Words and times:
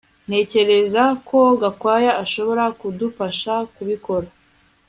Ntekereza 0.27 1.03
ko 1.27 1.39
Gakwaya 1.61 2.11
ashobora 2.23 2.63
kudufasha 2.79 3.53
kubikora 3.75 4.27